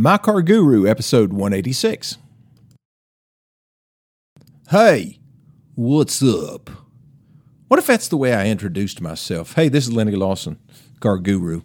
[0.00, 2.16] My Car Guru, episode 186.
[4.70, 5.18] Hey,
[5.74, 6.70] what's up?
[7.68, 9.52] What if that's the way I introduced myself?
[9.56, 10.58] Hey, this is Lennie Lawson,
[11.00, 11.60] Car Guru.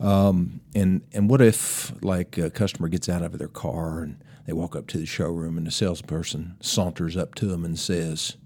[0.00, 4.54] Um, and and what if like a customer gets out of their car and they
[4.54, 8.38] walk up to the showroom and the salesperson saunters up to them and says,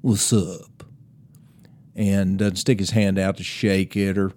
[0.00, 0.84] "What's up?"
[1.94, 4.32] and doesn't stick his hand out to shake it or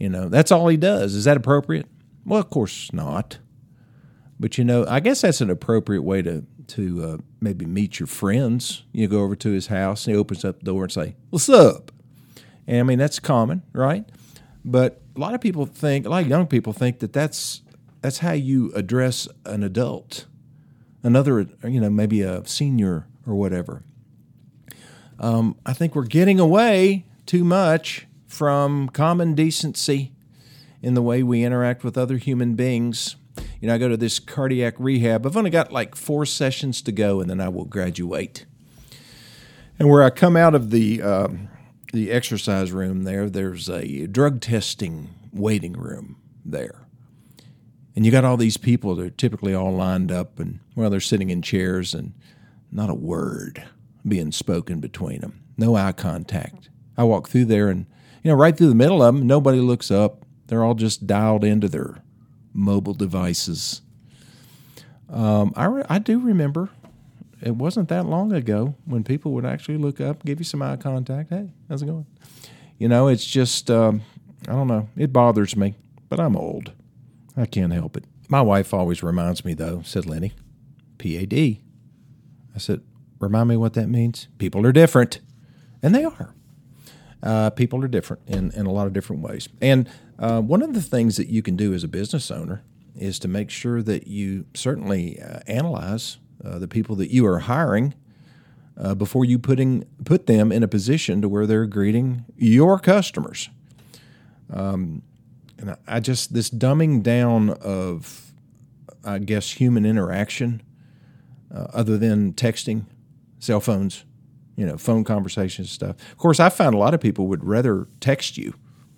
[0.00, 1.14] you know that's all he does.
[1.14, 1.86] Is that appropriate?
[2.24, 3.38] Well, of course not.
[4.38, 8.06] But you know, I guess that's an appropriate way to to uh, maybe meet your
[8.06, 8.84] friends.
[8.92, 11.48] You go over to his house and he opens up the door and say, "What's
[11.48, 11.92] up?"
[12.66, 14.04] And I mean that's common, right?
[14.64, 17.62] But a lot of people think, a lot of young people think that that's
[18.00, 20.26] that's how you address an adult,
[21.02, 23.82] another, you know, maybe a senior or whatever.
[25.18, 30.12] Um, I think we're getting away too much from common decency
[30.82, 33.16] in the way we interact with other human beings.
[33.64, 35.24] You know, I go to this cardiac rehab.
[35.24, 38.44] I've only got like four sessions to go, and then I will graduate.
[39.78, 41.48] And where I come out of the um,
[41.90, 46.82] the exercise room there, there's a drug testing waiting room there.
[47.96, 51.00] And you got all these people that are typically all lined up and, well, they're
[51.00, 52.12] sitting in chairs and
[52.70, 53.64] not a word
[54.06, 55.40] being spoken between them.
[55.56, 56.68] No eye contact.
[56.98, 57.86] I walk through there and,
[58.22, 60.26] you know, right through the middle of them, nobody looks up.
[60.48, 62.03] They're all just dialed into their
[62.54, 63.82] mobile devices.
[65.10, 66.70] Um, I, re- I do remember
[67.42, 70.76] it wasn't that long ago when people would actually look up, give you some eye
[70.76, 71.30] contact.
[71.30, 72.06] Hey, how's it going?
[72.78, 74.00] You know, it's just, um,
[74.48, 74.88] I don't know.
[74.96, 75.74] It bothers me,
[76.08, 76.72] but I'm old.
[77.36, 78.04] I can't help it.
[78.28, 80.32] My wife always reminds me, though, said Lennie,
[80.98, 81.34] PAD.
[82.54, 82.80] I said,
[83.20, 84.28] remind me what that means.
[84.38, 85.20] People are different.
[85.82, 86.34] And they are.
[87.24, 89.48] Uh, people are different in, in a lot of different ways.
[89.60, 89.88] And
[90.18, 92.62] uh, one of the things that you can do as a business owner
[92.94, 97.40] is to make sure that you certainly uh, analyze uh, the people that you are
[97.40, 97.94] hiring
[98.76, 103.48] uh, before you putting put them in a position to where they're greeting your customers.
[104.52, 105.02] Um,
[105.58, 108.32] and I just this dumbing down of,
[109.02, 110.62] I guess, human interaction,
[111.54, 112.84] uh, other than texting,
[113.38, 114.04] cell phones,
[114.56, 116.12] you know, phone conversations and stuff.
[116.12, 118.54] Of course, I found a lot of people would rather text you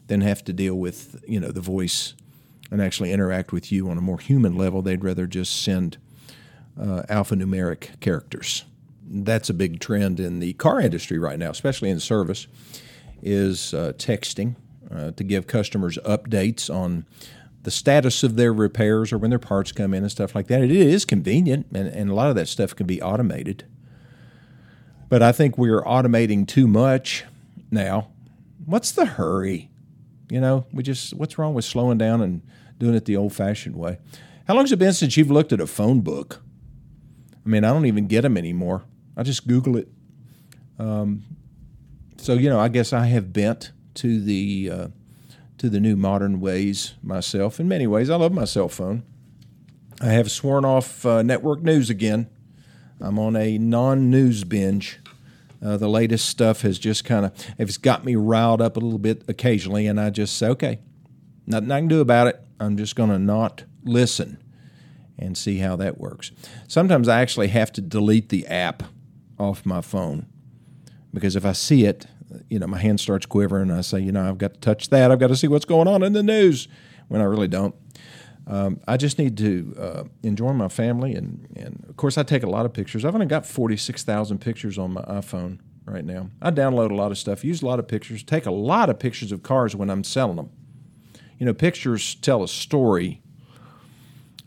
[0.07, 2.15] than have to deal with you know the voice
[2.71, 4.83] and actually interact with you on a more human level.
[4.83, 5.99] They'd rather just send
[6.81, 8.65] uh, alphanumeric characters.
[9.09, 12.49] That's a big trend in the car industry right now, especially in service,
[13.23, 14.57] is uh, texting
[14.91, 17.07] uh, to give customers updates on
[17.63, 20.63] the status of their repairs or when their parts come in and stuff like that.
[20.63, 23.65] It is convenient, and, and a lot of that stuff can be automated.
[25.09, 27.25] But I think we're automating too much
[27.71, 28.09] now.
[28.65, 29.71] What's the hurry?
[30.29, 32.43] You know, we just, what's wrong with slowing down and
[32.79, 33.99] doing it the old fashioned way?
[34.47, 36.43] How long has it been since you've looked at a phone book?
[37.45, 38.83] I mean, I don't even get them anymore.
[39.17, 39.89] I just Google it.
[40.79, 41.25] Um,
[42.17, 44.89] so you know, I guess I have bent to the uh,
[45.59, 47.61] to the new modern ways myself.
[47.61, 49.05] In many ways, I love my cell phone.
[50.01, 52.29] I have sworn off uh, network news again.
[53.01, 55.01] I'm on a non-news binge.
[55.65, 58.99] Uh, the latest stuff has just kind of it's got me riled up a little
[58.99, 60.81] bit occasionally, and I just say, okay,
[61.47, 62.41] nothing I can do about it.
[62.61, 64.43] I'm just going to not listen
[65.19, 66.31] and see how that works.
[66.69, 68.83] Sometimes I actually have to delete the app
[69.39, 70.27] off my phone
[71.13, 72.07] because if I see it,
[72.51, 74.91] you know, my hand starts quivering and I say, you know, I've got to touch
[74.91, 75.11] that.
[75.11, 76.69] I've got to see what's going on in the news
[77.09, 77.75] when I really don't.
[78.47, 81.15] Um, I just need to uh, enjoy my family.
[81.15, 83.05] And, and of course, I take a lot of pictures.
[83.05, 86.31] I've only got 46,000 pictures on my iPhone right now.
[86.41, 88.99] I download a lot of stuff, use a lot of pictures, take a lot of
[88.99, 90.51] pictures of cars when I'm selling them.
[91.39, 93.21] You know, pictures tell a story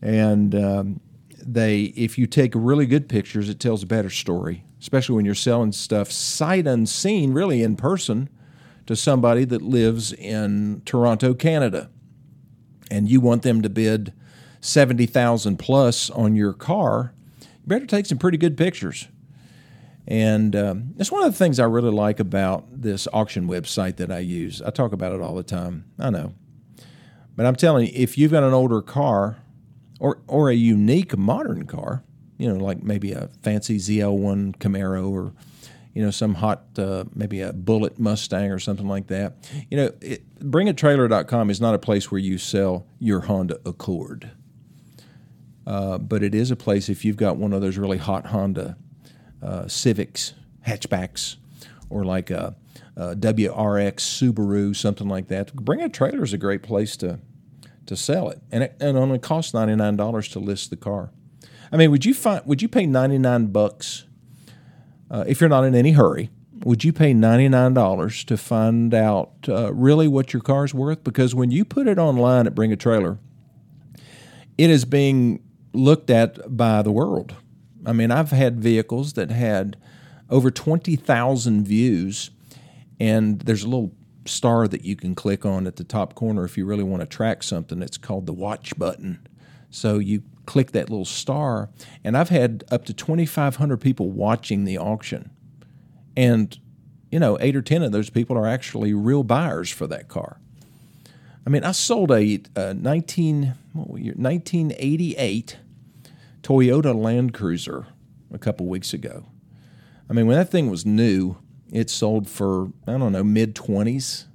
[0.02, 1.02] and um,
[1.46, 5.36] they, if you take really good pictures, it tells a better story, especially when you're
[5.36, 8.30] selling stuff sight unseen, really in person,
[8.86, 11.90] to somebody that lives in Toronto, Canada,
[12.89, 14.13] and you want them to bid
[14.61, 17.13] seventy thousand plus on your car.
[17.41, 19.07] You better take some pretty good pictures.
[20.07, 24.12] And um, that's one of the things I really like about this auction website that
[24.12, 24.59] I use.
[24.59, 25.86] I talk about it all the time.
[26.00, 26.33] I know.
[27.36, 29.38] But I'm telling you, if you've got an older car
[30.00, 32.03] or or a unique modern car,
[32.38, 35.33] you know, like maybe a fancy ZL1 Camaro or
[36.00, 39.34] you know some hot uh, maybe a Bullitt Mustang or something like that.
[39.69, 44.31] You know, it, bringatrailer.com is not a place where you sell your Honda Accord.
[45.68, 48.78] Uh, but it is a place if you've got one of those really hot Honda
[49.44, 50.36] uh, Civics
[50.66, 51.36] hatchbacks
[51.90, 52.56] or like a,
[52.95, 55.54] a WRX Subaru, something like that.
[55.54, 57.19] Bring a trailer is a great place to
[57.88, 61.12] to sell it, and it, it only costs ninety nine dollars to list the car.
[61.74, 64.06] I mean, would you find would you pay ninety nine bucks
[65.09, 66.29] uh, if you're not in any hurry?
[66.65, 71.03] Would you pay ninety nine dollars to find out uh, really what your car's worth?
[71.03, 73.17] Because when you put it online at Bring a Trailer,
[74.57, 75.41] it is being
[75.73, 77.35] looked at by the world.
[77.85, 79.77] I mean, I've had vehicles that had
[80.29, 82.29] over twenty thousand views,
[83.00, 83.94] and there's a little
[84.25, 87.07] star that you can click on at the top corner if you really want to
[87.07, 87.81] track something.
[87.81, 89.25] It's called the watch button.
[89.71, 91.69] So you click that little star,
[92.04, 95.30] and I've had up to 2,500 people watching the auction.
[96.18, 96.57] And,
[97.12, 100.40] you know, eight or 10 of those people are actually real buyers for that car.
[101.46, 103.44] I mean, I sold a, a 19,
[103.96, 105.57] year, 1988
[106.42, 107.86] Toyota Land Cruiser
[108.34, 109.28] a couple weeks ago.
[110.10, 111.38] I mean, when that thing was new,
[111.72, 114.25] it sold for, I don't know, mid 20s.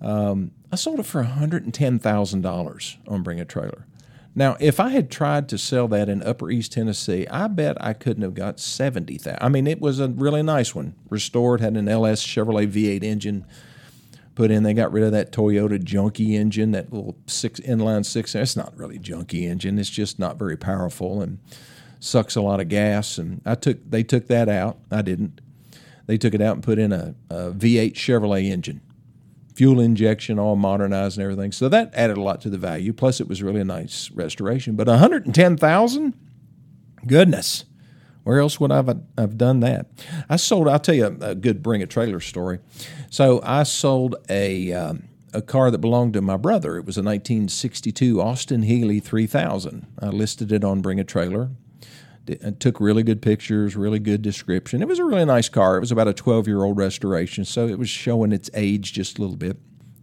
[0.00, 3.84] Um, I sold it for $110,000 on Bring a Trailer.
[4.36, 7.92] Now, if I had tried to sell that in Upper East Tennessee, I bet I
[7.92, 9.38] couldn't have got 70,000.
[9.40, 10.94] I mean, it was a really nice one.
[11.08, 13.46] Restored, had an LS Chevrolet V8 engine
[14.34, 14.64] put in.
[14.64, 18.34] They got rid of that Toyota junky engine, that little six inline six.
[18.34, 19.78] It's not really junky engine.
[19.78, 21.38] It's just not very powerful and
[22.00, 23.18] sucks a lot of gas.
[23.18, 24.78] And I took they took that out.
[24.90, 25.40] I didn't.
[26.06, 28.80] They took it out and put in a a V8 Chevrolet engine
[29.54, 31.52] fuel injection, all modernized and everything.
[31.52, 32.92] So that added a lot to the value.
[32.92, 34.74] Plus, it was really a nice restoration.
[34.76, 36.14] But 110,000,
[37.06, 37.64] goodness,
[38.24, 39.86] where else would I have, have done that?
[40.28, 40.68] I sold.
[40.68, 42.58] I'll tell you a, a good bring a trailer story.
[43.10, 44.72] So I sold a.
[44.72, 46.76] Um, a car that belonged to my brother.
[46.76, 49.84] It was a 1962 Austin Healey 3000.
[49.98, 51.50] I listed it on Bring a Trailer.
[52.28, 54.80] I took really good pictures, really good description.
[54.80, 55.76] It was a really nice car.
[55.76, 59.18] It was about a 12 year old restoration, so it was showing its age just
[59.18, 59.58] a little bit,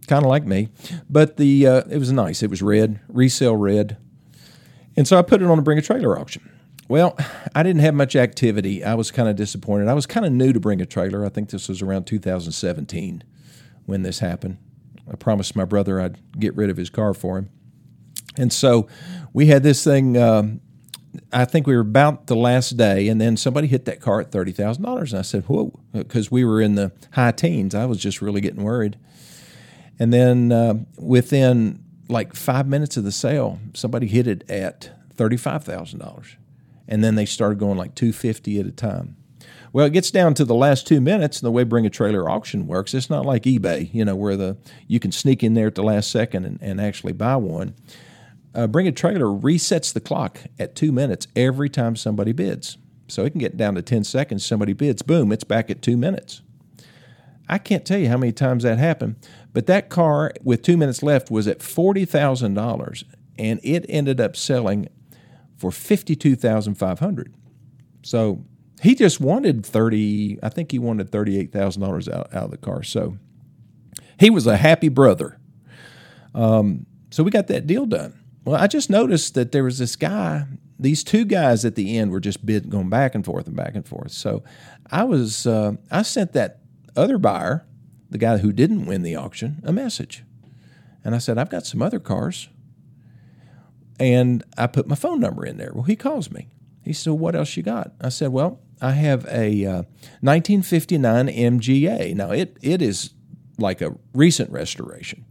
[0.06, 0.68] kind of like me.
[1.10, 2.42] But the uh, it was nice.
[2.42, 3.96] It was red, resale red,
[4.96, 6.48] and so I put it on a bring a trailer auction.
[6.88, 7.16] Well,
[7.54, 8.84] I didn't have much activity.
[8.84, 9.88] I was kind of disappointed.
[9.88, 11.24] I was kind of new to bring a trailer.
[11.24, 13.24] I think this was around 2017
[13.86, 14.58] when this happened.
[15.10, 17.50] I promised my brother I'd get rid of his car for him.
[18.36, 18.88] And so
[19.32, 20.60] we had this thing um,
[21.32, 24.30] I think we were about the last day, and then somebody hit that car at
[24.30, 27.74] thirty thousand dollars, and I said, "Whoa!" Because we were in the high teens.
[27.74, 28.96] I was just really getting worried.
[29.98, 35.64] And then uh, within like five minutes of the sale, somebody hit it at thirty-five
[35.64, 36.36] thousand dollars,
[36.88, 39.16] and then they started going like two fifty at a time.
[39.72, 42.28] Well, it gets down to the last two minutes, and the way Bring a Trailer
[42.28, 44.56] auction works, it's not like eBay, you know, where the
[44.86, 47.74] you can sneak in there at the last second and, and actually buy one
[48.54, 52.78] uh, Bring a Trailer resets the clock at two minutes every time somebody bids.
[53.08, 55.96] So it can get down to 10 seconds, somebody bids, boom, it's back at two
[55.96, 56.42] minutes.
[57.48, 59.16] I can't tell you how many times that happened,
[59.52, 63.04] but that car with two minutes left was at $40,000
[63.38, 64.88] and it ended up selling
[65.58, 67.34] for 52500
[68.02, 68.44] So
[68.80, 72.82] he just wanted 30 I think he wanted $38,000 out, out of the car.
[72.82, 73.18] So
[74.18, 75.38] he was a happy brother.
[76.34, 78.21] Um, so we got that deal done.
[78.44, 80.46] Well, I just noticed that there was this guy.
[80.78, 83.74] These two guys at the end were just bid going back and forth and back
[83.74, 84.10] and forth.
[84.10, 84.42] So
[84.90, 86.58] I was uh, I sent that
[86.96, 87.64] other buyer,
[88.10, 90.24] the guy who didn't win the auction, a message,
[91.04, 92.48] and I said I've got some other cars,
[94.00, 95.70] and I put my phone number in there.
[95.72, 96.48] Well, he calls me.
[96.82, 99.82] He said, "What else you got?" I said, "Well, I have a uh,
[100.20, 102.16] 1959 MGA.
[102.16, 103.10] Now it it is
[103.56, 105.26] like a recent restoration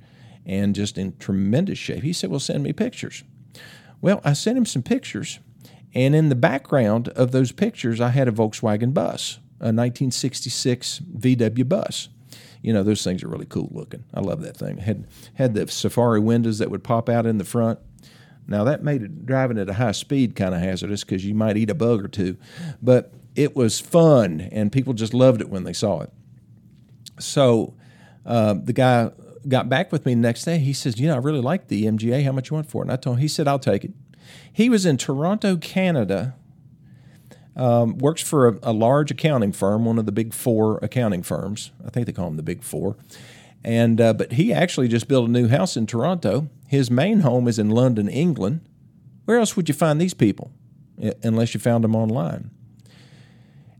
[0.45, 2.03] and just in tremendous shape.
[2.03, 3.23] He said, Well, send me pictures.
[4.01, 5.39] Well, I sent him some pictures,
[5.93, 11.67] and in the background of those pictures, I had a Volkswagen bus, a 1966 VW
[11.67, 12.09] bus.
[12.61, 14.03] You know, those things are really cool looking.
[14.13, 14.77] I love that thing.
[14.77, 17.79] Had had the safari windows that would pop out in the front.
[18.47, 21.57] Now that made it driving at a high speed kind of hazardous because you might
[21.57, 22.37] eat a bug or two,
[22.81, 26.11] but it was fun and people just loved it when they saw it.
[27.19, 27.75] So
[28.25, 29.11] uh, the guy
[29.47, 30.59] got back with me the next day.
[30.59, 32.23] He says, "You know, I really like the MGA.
[32.23, 33.21] How much you want for it?" And I told him.
[33.21, 33.93] He said, "I'll take it."
[34.51, 36.35] He was in Toronto, Canada.
[37.55, 41.71] Um, works for a, a, large accounting firm, one of the big four accounting firms.
[41.85, 42.95] I think they call them the big four.
[43.63, 46.49] And uh, but he actually just built a new house in Toronto.
[46.67, 48.61] His main home is in London, England.
[49.25, 50.51] Where else would you find these people,
[51.23, 52.51] unless you found them online?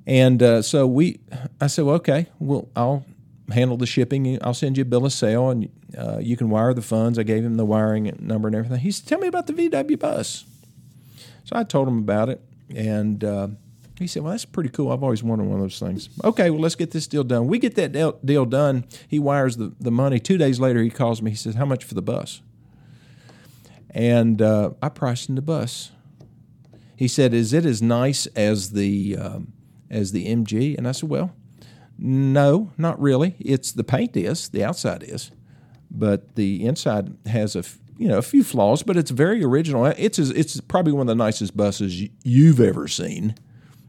[0.05, 1.19] And uh, so we,
[1.59, 3.05] I said, well, okay, well, I'll
[3.49, 4.37] handle the shipping.
[4.43, 7.17] I'll send you a bill of sale, and uh, you can wire the funds.
[7.19, 8.79] I gave him the wiring number and everything.
[8.79, 10.45] He said, "Tell me about the VW bus."
[11.43, 12.41] So I told him about it,
[12.75, 13.47] and uh,
[13.99, 14.91] he said, "Well, that's pretty cool.
[14.91, 17.47] I've always wanted one of those things." Okay, well, let's get this deal done.
[17.47, 18.85] We get that deal, done.
[19.07, 20.19] He wires the, the money.
[20.19, 21.31] Two days later, he calls me.
[21.31, 22.41] He says, "How much for the bus?"
[23.89, 25.91] And uh, I priced in the bus.
[26.95, 29.53] He said, "Is it as nice as the um,
[29.89, 31.35] as the MG?" And I said, "Well,
[32.03, 33.35] no, not really.
[33.39, 35.29] It's the paint is, the outside is,
[35.91, 37.63] but the inside has a
[37.97, 39.85] you know a few flaws, but it's very original.
[39.85, 43.35] It's it's probably one of the nicest buses you've ever seen.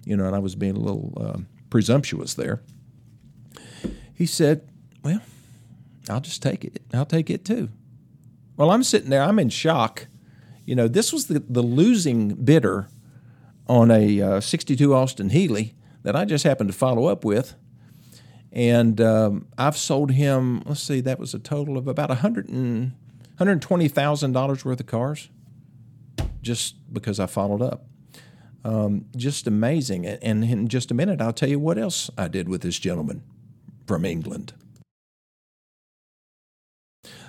[0.05, 1.39] You know, and I was being a little uh,
[1.71, 2.61] presumptuous there.
[4.13, 4.69] He said,
[5.03, 5.23] "Well,
[6.11, 6.83] I'll just take it.
[6.93, 7.71] I'll take it too."
[8.59, 9.23] Well, I'm sitting there.
[9.23, 10.07] I'm in shock.
[10.67, 12.89] You know, this was the the losing bidder
[13.69, 17.55] on a uh, 62 Austin Healey that I just happened to follow up with
[18.53, 20.63] and um, I've sold him.
[20.67, 22.93] Let's see, that was a total of about a hundred and
[23.39, 25.31] hundred twenty thousand dollars worth of cars,
[26.43, 27.87] just because I followed up.
[28.65, 30.07] Um, just amazing.
[30.07, 33.23] And in just a minute, I'll tell you what else I did with this gentleman
[33.87, 34.53] from England.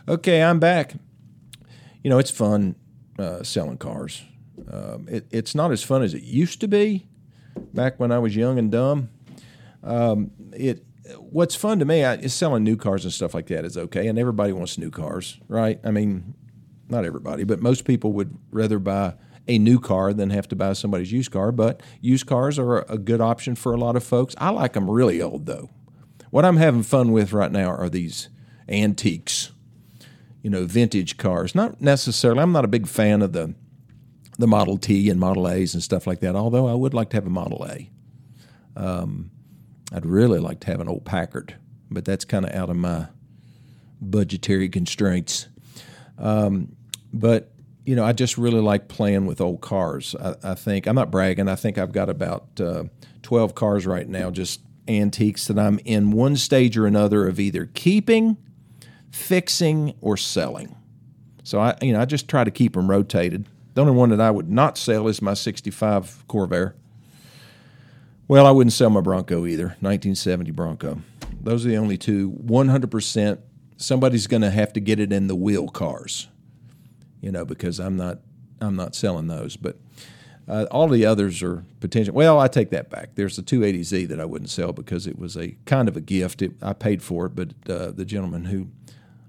[0.08, 0.94] Okay, I'm back.
[2.03, 2.75] You know, it's fun
[3.18, 4.24] uh, selling cars.
[4.72, 7.08] Um, it, it's not as fun as it used to be
[7.74, 9.10] back when I was young and dumb.
[9.84, 10.86] Um, it
[11.17, 14.20] what's fun to me is selling new cars and stuff like that is okay, and
[14.20, 15.79] everybody wants new cars, right?
[15.84, 16.36] I mean,
[16.89, 19.15] not everybody, but most people would rather buy
[19.48, 21.51] a new car than have to buy somebody's used car.
[21.51, 24.36] But used cars are a good option for a lot of folks.
[24.38, 25.70] I like them really old though.
[26.29, 28.29] What I'm having fun with right now are these
[28.67, 29.51] antiques,
[30.41, 31.53] you know, vintage cars.
[31.53, 32.41] Not necessarily.
[32.41, 33.53] I'm not a big fan of the
[34.39, 36.36] the Model T and Model A's and stuff like that.
[36.36, 37.89] Although I would like to have a Model A.
[38.75, 39.29] Um,
[39.94, 41.56] I'd really like to have an old Packard,
[41.92, 43.08] but that's kind of out of my
[44.02, 45.48] budgetary constraints.
[46.18, 46.76] Um,
[47.14, 47.52] but
[47.86, 50.16] you know, I just really like playing with old cars.
[50.20, 51.48] I, I think I'm not bragging.
[51.48, 52.86] I think I've got about uh,
[53.24, 57.70] 12 cars right now, just antiques that I'm in one stage or another of either
[57.74, 58.38] keeping,
[59.12, 60.76] fixing, or selling.
[61.44, 63.46] So I, you know, I just try to keep them rotated.
[63.74, 66.74] The only one that I would not sell is my '65 Corvair.
[68.27, 71.01] Well, I wouldn't sell my Bronco either, 1970 Bronco.
[71.42, 73.39] Those are the only two 100%.
[73.77, 76.27] Somebody's going to have to get it in the wheel cars,
[77.22, 78.20] you know, because I'm not
[78.62, 79.58] I'm not selling those.
[79.58, 79.77] But
[80.48, 82.13] uh, all the others are potential.
[82.13, 83.15] Well, I take that back.
[83.15, 86.42] There's the 280Z that I wouldn't sell because it was a kind of a gift.
[86.42, 88.70] It, I paid for it, but uh, the gentleman who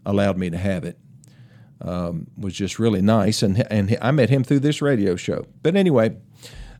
[0.06, 0.98] allowed me to have it
[1.80, 5.46] um, was just really nice, and and I met him through this radio show.
[5.62, 6.16] But anyway,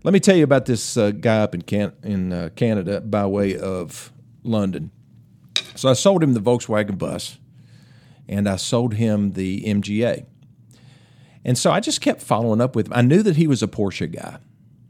[0.05, 3.27] let me tell you about this uh, guy up in, Can- in uh, Canada by
[3.27, 4.91] way of London.
[5.75, 7.39] So I sold him the Volkswagen bus
[8.29, 10.27] and I sold him the MGA.
[11.45, 12.93] And so I just kept following up with him.
[12.93, 14.39] I knew that he was a Porsche guy.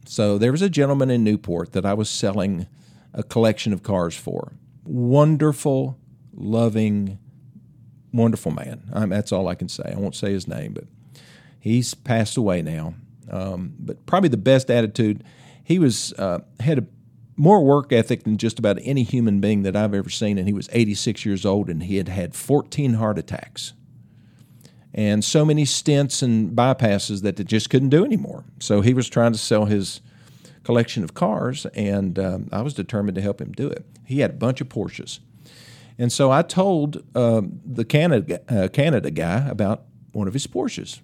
[0.04, 2.66] So there was a gentleman in Newport that I was selling
[3.12, 4.52] a collection of cars for.
[4.84, 5.96] Wonderful,
[6.34, 7.18] loving,
[8.12, 8.82] wonderful man.
[8.92, 9.92] Um, that's all I can say.
[9.96, 10.84] I won't say his name, but
[11.58, 12.94] he's passed away now.
[13.30, 15.24] Um, but probably the best attitude.
[15.62, 16.86] He was uh, had a
[17.36, 20.52] more work ethic than just about any human being that I've ever seen, and he
[20.52, 23.72] was 86 years old, and he had had 14 heart attacks,
[24.92, 28.44] and so many stents and bypasses that they just couldn't do anymore.
[28.60, 30.00] So he was trying to sell his
[30.62, 33.84] collection of cars, and um, I was determined to help him do it.
[34.04, 35.18] He had a bunch of Porsches,
[35.98, 41.00] and so I told uh, the Canada uh, Canada guy about one of his Porsches,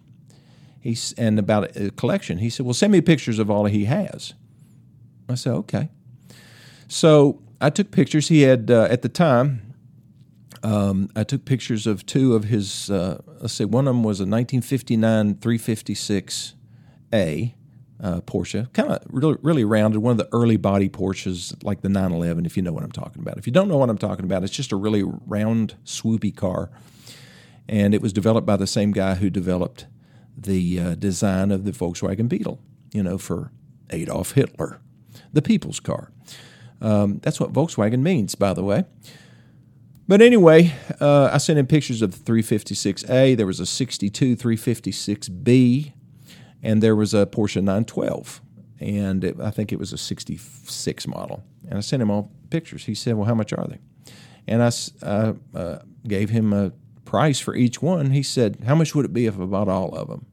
[0.80, 2.38] He's, and about a collection.
[2.38, 4.34] He said, Well, send me pictures of all he has.
[5.28, 5.90] I said, Okay.
[6.88, 8.28] So I took pictures.
[8.28, 9.74] He had, uh, at the time,
[10.62, 14.20] um, I took pictures of two of his, uh, let's say one of them was
[14.20, 17.54] a 1959 356A.
[18.02, 21.90] Uh, Porsche, kind of really, really rounded, one of the early body Porsches, like the
[21.90, 23.36] 911, if you know what I'm talking about.
[23.36, 26.70] If you don't know what I'm talking about, it's just a really round, swoopy car.
[27.68, 29.84] And it was developed by the same guy who developed
[30.36, 32.60] the uh, design of the Volkswagen Beetle,
[32.92, 33.52] you know, for
[33.90, 34.80] Adolf Hitler,
[35.32, 36.10] the people's car.
[36.80, 38.84] Um, that's what Volkswagen means, by the way.
[40.08, 43.36] But anyway, uh, I sent in pictures of the 356A.
[43.36, 45.92] There was a 62 356B,
[46.62, 48.40] and there was a Porsche 912.
[48.80, 51.44] And it, I think it was a 66 model.
[51.68, 52.86] And I sent him all pictures.
[52.86, 53.78] He said, Well, how much are they?
[54.48, 54.72] And I
[55.02, 56.72] uh, uh, gave him a
[57.10, 59.92] price for each one, he said, How much would it be if I bought all
[59.96, 60.26] of them?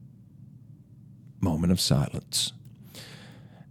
[1.40, 2.52] Moment of silence.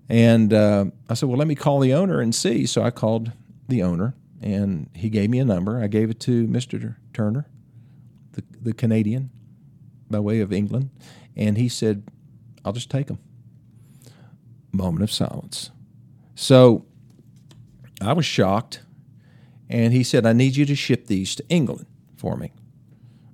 [0.09, 2.65] And uh, I said, Well, let me call the owner and see.
[2.65, 3.31] So I called
[3.69, 5.81] the owner, and he gave me a number.
[5.81, 6.97] I gave it to Mr.
[7.13, 7.47] Turner,
[8.33, 9.29] the, the Canadian
[10.11, 10.89] by way of England,
[11.33, 12.03] and he said,
[12.65, 13.19] I'll just take them.
[14.73, 15.71] Moment of silence.
[16.35, 16.85] So
[18.01, 18.81] I was shocked,
[19.69, 21.85] and he said, I need you to ship these to England
[22.17, 22.51] for me.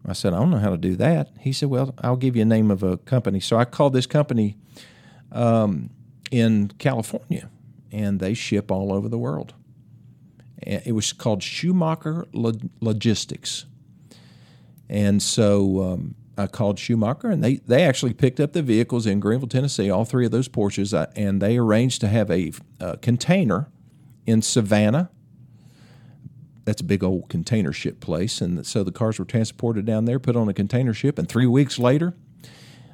[0.05, 1.29] I said, I don't know how to do that.
[1.39, 3.39] He said, Well, I'll give you a name of a company.
[3.39, 4.57] So I called this company
[5.31, 5.89] um,
[6.31, 7.49] in California,
[7.91, 9.53] and they ship all over the world.
[10.65, 13.65] It was called Schumacher Logistics.
[14.89, 19.19] And so um, I called Schumacher, and they, they actually picked up the vehicles in
[19.19, 22.97] Greeneville, Tennessee, all three of those Porsches, uh, and they arranged to have a, a
[22.97, 23.69] container
[24.25, 25.09] in Savannah.
[26.65, 28.41] That's a big old container ship place.
[28.41, 31.45] And so the cars were transported down there, put on a container ship, and three
[31.45, 32.13] weeks later,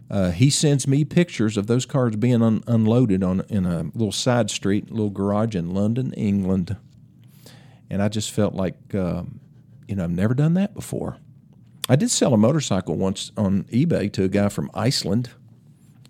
[0.09, 4.11] uh, he sends me pictures of those cars being un- unloaded on in a little
[4.11, 6.75] side street, little garage in London, England.
[7.91, 9.39] And I just felt like, um,
[9.87, 11.17] you know, I've never done that before.
[11.87, 15.29] I did sell a motorcycle once on eBay to a guy from Iceland,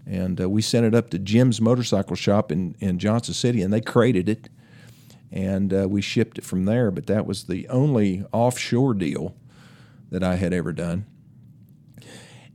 [0.06, 3.72] and uh, we sent it up to Jim's motorcycle shop in, in Johnson City, and
[3.72, 4.50] they crated it,
[5.32, 6.92] and uh, we shipped it from there.
[6.92, 9.36] But that was the only offshore deal
[10.10, 11.06] that I had ever done.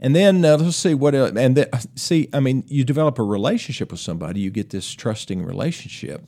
[0.00, 1.32] And then uh, let's see what else.
[1.36, 2.28] and see.
[2.32, 6.26] I mean, you develop a relationship with somebody, you get this trusting relationship,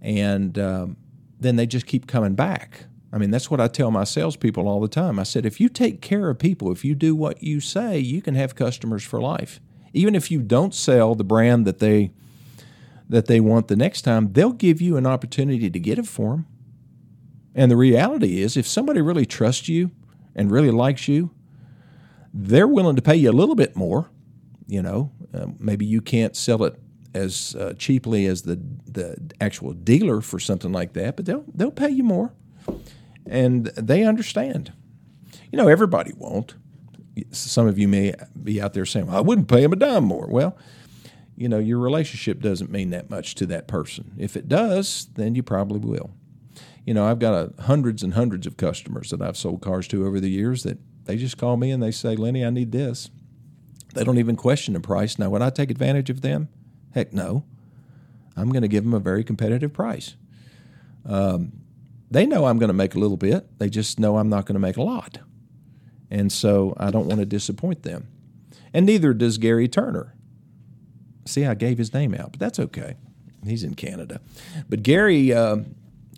[0.00, 0.96] and um,
[1.38, 2.86] then they just keep coming back.
[3.12, 5.18] I mean, that's what I tell my salespeople all the time.
[5.18, 8.20] I said, if you take care of people, if you do what you say, you
[8.20, 9.60] can have customers for life.
[9.94, 12.10] Even if you don't sell the brand that they
[13.08, 16.30] that they want the next time, they'll give you an opportunity to get it for
[16.32, 16.46] them.
[17.54, 19.90] And the reality is, if somebody really trusts you
[20.34, 21.30] and really likes you,
[22.32, 24.10] they're willing to pay you a little bit more.
[24.66, 26.78] You know, uh, maybe you can't sell it
[27.14, 31.70] as uh, cheaply as the the actual dealer for something like that, but they'll they'll
[31.70, 32.32] pay you more,
[33.26, 34.72] and they understand.
[35.50, 36.54] You know, everybody won't.
[37.32, 40.04] Some of you may be out there saying, well, "I wouldn't pay him a dime
[40.04, 40.56] more." Well,
[41.38, 44.12] you know, your relationship doesn't mean that much to that person.
[44.18, 46.10] If it does, then you probably will.
[46.84, 50.04] You know, I've got a, hundreds and hundreds of customers that I've sold cars to
[50.04, 53.10] over the years that they just call me and they say, "Lennie, I need this."
[53.94, 55.18] They don't even question the price.
[55.18, 56.48] Now, would I take advantage of them?
[56.92, 57.44] Heck no.
[58.36, 60.16] I'm going to give them a very competitive price.
[61.06, 61.52] Um,
[62.10, 63.58] they know I'm going to make a little bit.
[63.58, 65.18] They just know I'm not going to make a lot.
[66.10, 68.08] And so I don't want to disappoint them.
[68.72, 70.14] And neither does Gary Turner.
[71.28, 72.96] See, I gave his name out, but that's okay.
[73.44, 74.20] He's in Canada.
[74.68, 75.58] But Gary uh,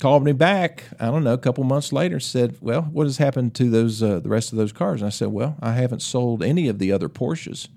[0.00, 3.54] called me back, I don't know, a couple months later, said, Well, what has happened
[3.56, 5.00] to those uh, the rest of those cars?
[5.02, 7.68] And I said, Well, I haven't sold any of the other Porsches.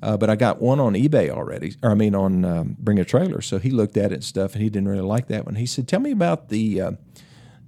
[0.00, 3.04] Uh, but I got one on eBay already, or I mean on um, Bring a
[3.04, 3.40] Trailer.
[3.40, 5.56] So he looked at it and stuff, and he didn't really like that one.
[5.56, 6.92] He said, "Tell me about the uh,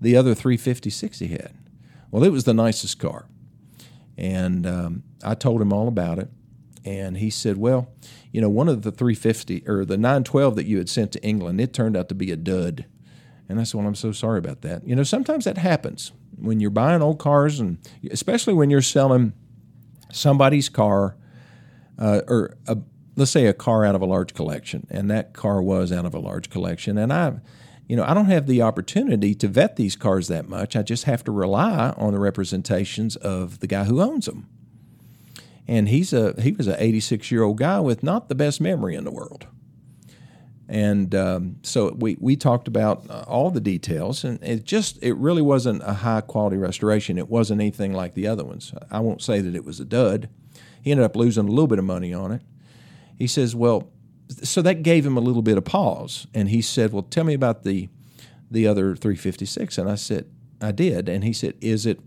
[0.00, 1.52] the other 356 he had."
[2.12, 3.26] Well, it was the nicest car,
[4.16, 6.30] and um, I told him all about it.
[6.84, 7.88] And he said, "Well,
[8.32, 11.60] you know, one of the 350 or the 912 that you had sent to England,
[11.60, 12.86] it turned out to be a dud."
[13.48, 14.86] And I said, "Well, I'm so sorry about that.
[14.86, 17.78] You know, sometimes that happens when you're buying old cars, and
[18.10, 19.32] especially when you're selling
[20.10, 21.16] somebody's car."
[22.00, 22.78] uh, or a,
[23.16, 26.14] let's say a car out of a large collection, and that car was out of
[26.14, 27.34] a large collection, and I,
[27.86, 30.74] you know, I don't have the opportunity to vet these cars that much.
[30.74, 34.48] I just have to rely on the representations of the guy who owns them.
[35.70, 38.96] And he's a he was an 86 year old guy with not the best memory
[38.96, 39.46] in the world.
[40.68, 45.14] And um, so we, we talked about uh, all the details, and it just it
[45.14, 47.18] really wasn't a high quality restoration.
[47.18, 48.74] It wasn't anything like the other ones.
[48.90, 50.28] I won't say that it was a dud,
[50.82, 52.42] he ended up losing a little bit of money on it.
[53.16, 53.90] He says, Well,
[54.42, 56.26] so that gave him a little bit of pause.
[56.34, 57.88] And he said, Well, tell me about the
[58.50, 59.78] the other 356.
[59.78, 60.28] And I said,
[60.60, 61.08] I did.
[61.08, 62.00] And he said, Is it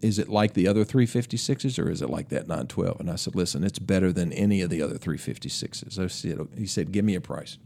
[0.00, 3.00] is it like the other 356s or is it like that 912?
[3.00, 5.98] And I said, Listen, it's better than any of the other 356s.
[5.98, 7.58] I said, he said, Give me a price.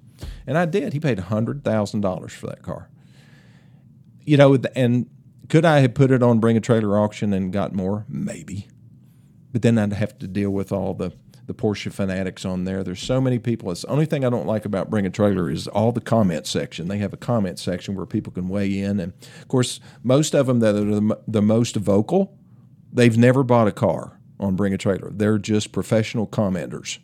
[0.46, 0.92] And I did.
[0.92, 2.88] He paid $100,000 for that car.
[4.24, 5.08] You know, and
[5.48, 8.04] could I have put it on Bring a Trailer auction and got more?
[8.08, 8.68] Maybe.
[9.52, 11.12] But then I'd have to deal with all the
[11.46, 12.82] the Porsche fanatics on there.
[12.82, 13.70] There's so many people.
[13.70, 16.46] It's the only thing I don't like about Bring a Trailer is all the comment
[16.46, 16.88] section.
[16.88, 20.46] They have a comment section where people can weigh in, and of course, most of
[20.46, 22.36] them that are the, most vocal,
[22.92, 25.10] they've never bought a car on Bring a Trailer.
[25.10, 26.98] They're just professional commenters,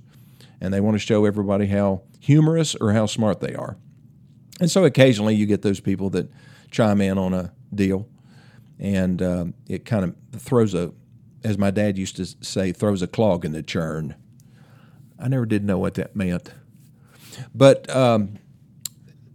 [0.60, 3.76] and they want to show everybody how humorous or how smart they are.
[4.60, 6.30] And so occasionally you get those people that
[6.70, 8.08] chime in on a deal,
[8.78, 10.92] and um, it kind of throws a
[11.44, 14.14] as my dad used to say, throws a clog in the churn.
[15.20, 16.52] I never did know what that meant.
[17.54, 18.38] But um,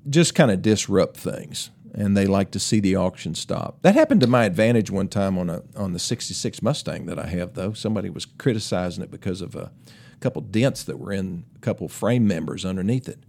[0.10, 1.72] just kind of disrupt things.
[1.94, 3.82] And they like to see the auction stop.
[3.84, 7.28] That happened to my advantage one time on a on the '66 Mustang that I
[7.28, 7.54] have.
[7.54, 9.72] Though somebody was criticizing it because of a
[10.20, 13.20] couple dents that were in a couple frame members underneath it.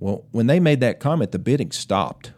[0.00, 2.32] Well, when they made that comment, the bidding stopped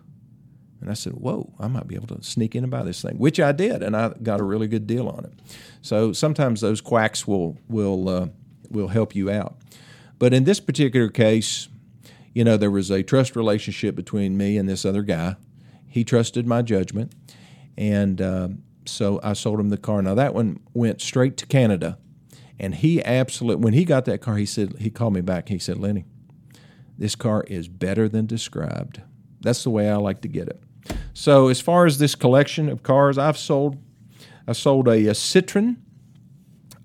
[0.80, 3.18] And I said, Whoa, I might be able to sneak in and buy this thing,
[3.18, 5.32] which I did, and I got a really good deal on it.
[5.82, 8.28] So sometimes those quacks will will uh,
[8.70, 9.56] will help you out.
[10.18, 11.68] But in this particular case,
[12.34, 15.36] you know, there was a trust relationship between me and this other guy.
[15.86, 17.14] He trusted my judgment,
[17.78, 18.48] and uh,
[18.84, 20.02] so I sold him the car.
[20.02, 21.98] Now that one went straight to Canada,
[22.58, 25.48] and he absolutely when he got that car, he said he called me back.
[25.48, 26.04] He said, "Lennie,
[26.98, 29.00] this car is better than described."
[29.40, 30.62] That's the way I like to get it.
[31.14, 33.78] So as far as this collection of cars, I've sold,
[34.46, 35.76] I sold a, a Citroen.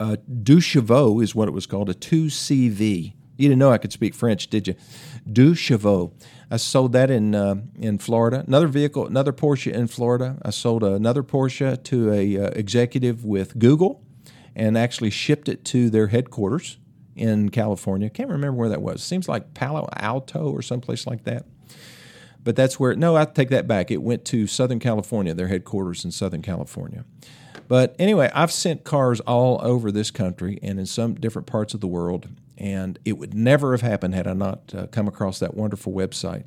[0.01, 3.13] Uh, Deux Chevaux is what it was called, a 2CV.
[3.37, 4.73] You didn't know I could speak French, did you?
[5.31, 6.11] Deux Chevaux.
[6.49, 8.43] I sold that in uh, in Florida.
[8.47, 10.39] Another vehicle, another Porsche in Florida.
[10.41, 14.03] I sold another Porsche to a uh, executive with Google,
[14.55, 16.79] and actually shipped it to their headquarters
[17.15, 18.09] in California.
[18.09, 19.03] Can't remember where that was.
[19.03, 21.45] Seems like Palo Alto or someplace like that.
[22.43, 23.91] But that's where, no, I take that back.
[23.91, 27.05] It went to Southern California, their headquarters in Southern California.
[27.71, 31.79] But anyway, I've sent cars all over this country and in some different parts of
[31.79, 35.53] the world, and it would never have happened had I not uh, come across that
[35.53, 36.43] wonderful website.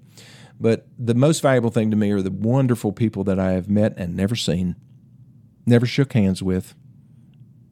[0.61, 3.95] But the most valuable thing to me are the wonderful people that I have met
[3.97, 4.77] and never seen,
[5.65, 6.75] never shook hands with.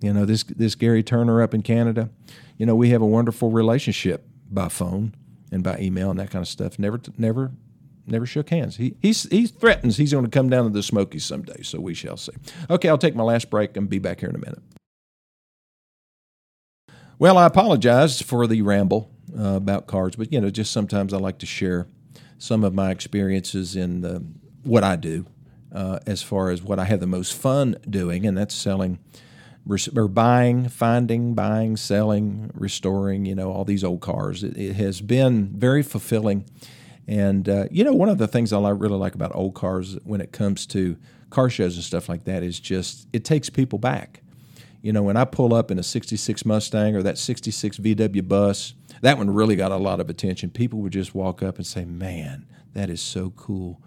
[0.00, 2.08] You know, this this Gary Turner up in Canada,
[2.56, 5.14] you know, we have a wonderful relationship by phone
[5.50, 6.78] and by email and that kind of stuff.
[6.78, 7.52] Never never
[8.06, 8.76] never shook hands.
[8.76, 11.94] He he's, he threatens he's going to come down to the Smokies someday, so we
[11.94, 12.32] shall see.
[12.70, 14.62] Okay, I'll take my last break and be back here in a minute.
[17.18, 21.18] Well, I apologize for the ramble uh, about cards, but you know, just sometimes I
[21.18, 21.86] like to share
[22.38, 24.24] some of my experiences in the,
[24.64, 25.26] what I do,
[25.72, 28.98] uh, as far as what I have the most fun doing, and that's selling
[29.96, 33.24] or buying, finding, buying, selling, restoring.
[33.26, 34.42] You know, all these old cars.
[34.42, 36.44] It, it has been very fulfilling
[37.06, 40.20] and uh, you know, one of the things I really like about old cars when
[40.20, 40.96] it comes to
[41.30, 44.22] car shows and stuff like that is just it takes people back.
[44.82, 48.74] You know, when I pull up in a '66 Mustang or that '66 VW bus,
[49.00, 50.50] that one really got a lot of attention.
[50.50, 53.80] People would just walk up and say, "Man, that is so cool."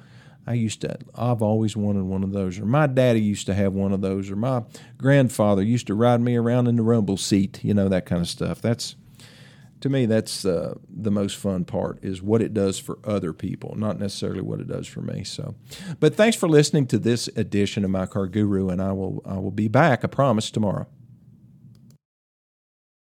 [0.47, 3.73] I used to, I've always wanted one of those, or my daddy used to have
[3.73, 4.63] one of those, or my
[4.97, 8.28] grandfather used to ride me around in the rumble seat, you know, that kind of
[8.28, 8.62] stuff.
[8.62, 8.95] That's
[9.85, 13.75] to me, that's uh, the most fun part is what it does for other people,
[13.77, 15.23] not necessarily what it does for me.
[15.23, 15.53] So,
[15.99, 19.37] but thanks for listening to this edition of My Car Guru, and I will I
[19.37, 20.03] will be back.
[20.03, 20.87] I promise tomorrow.